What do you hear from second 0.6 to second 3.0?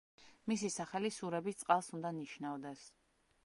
სახელი სურების წყალს უნდა ნიშნავდეს.